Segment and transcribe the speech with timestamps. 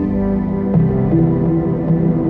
[0.00, 0.14] Thank
[1.14, 2.29] you.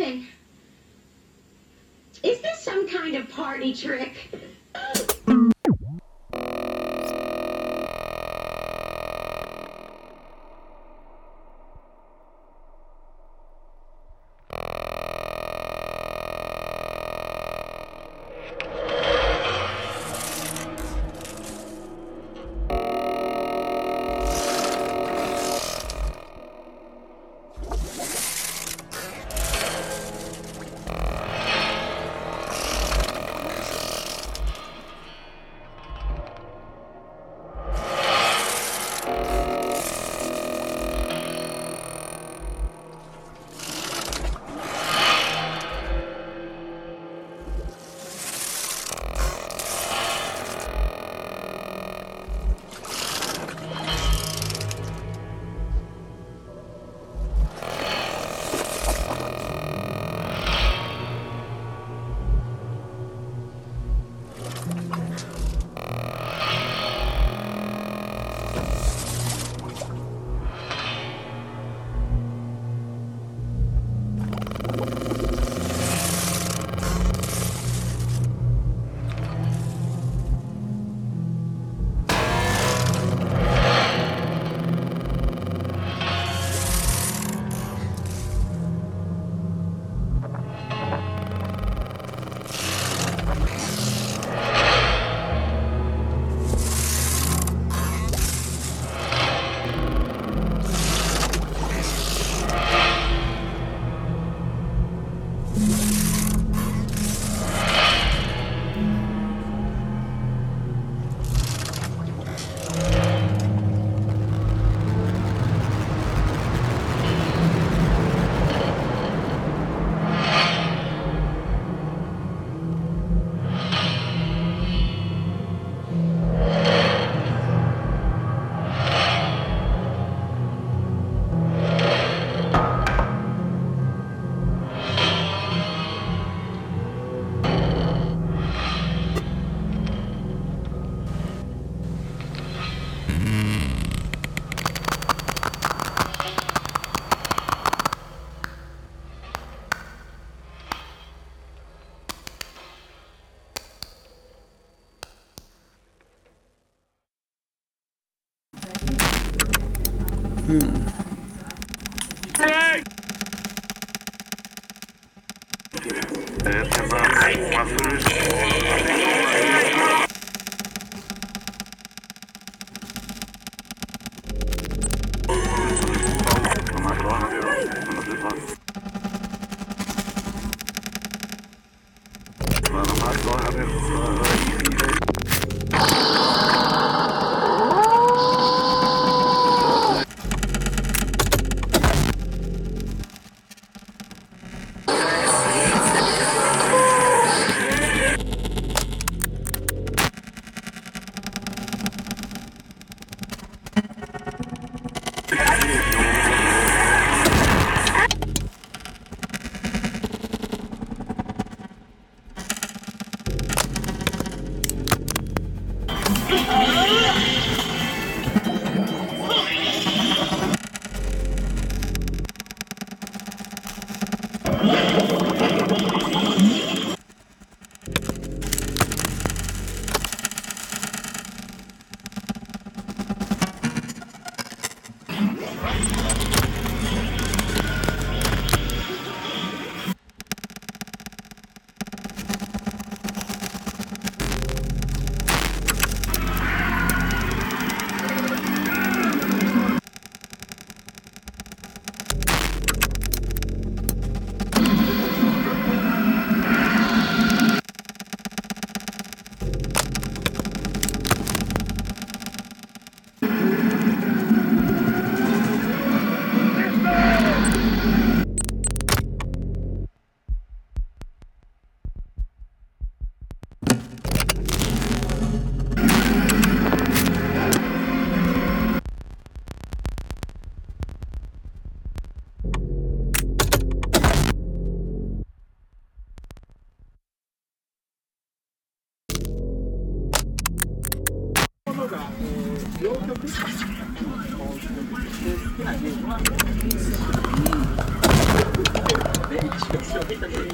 [0.00, 0.29] tem.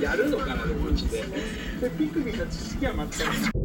[0.01, 1.23] やるのかなでもちで。
[1.81, 3.56] でピクミンの知識は全く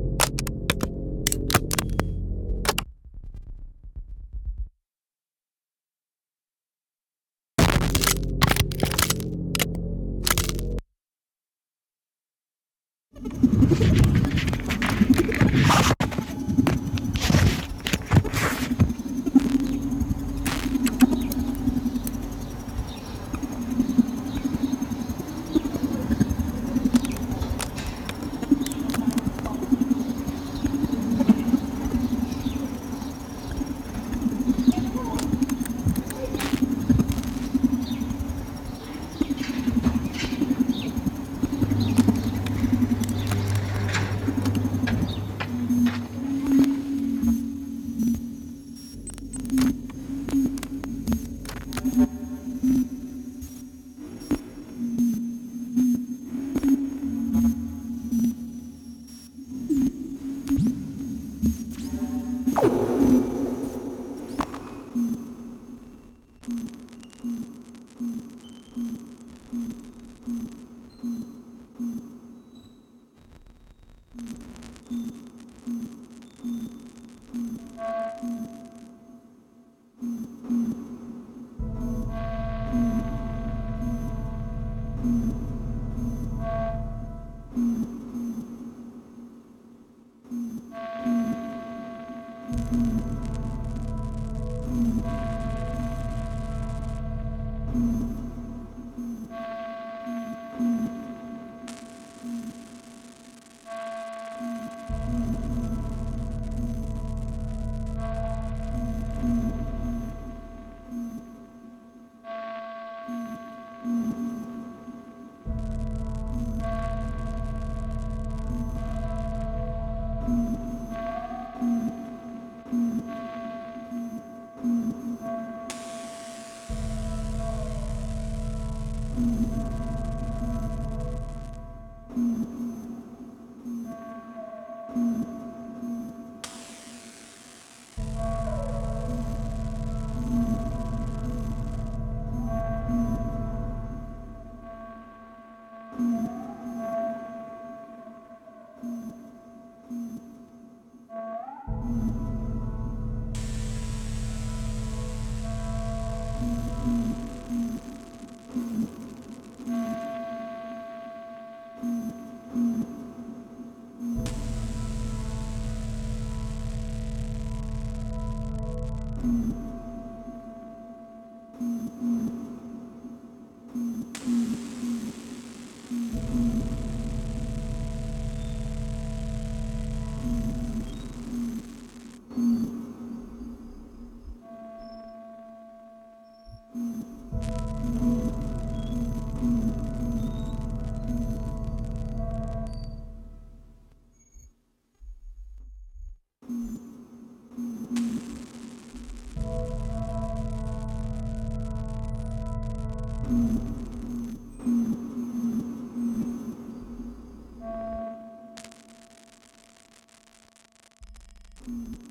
[211.70, 212.11] Mm-hmm.